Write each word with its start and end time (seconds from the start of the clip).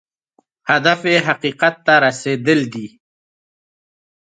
هدف 0.69 0.99
یې 1.11 1.17
حقیقت 1.27 1.75
ته 1.85 1.93
رسېدل 2.05 2.59
دی. 2.73 2.87